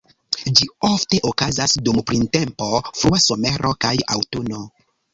[0.59, 4.69] Ĝi ofte okazas dum printempo, frua somero kaj aŭtuno.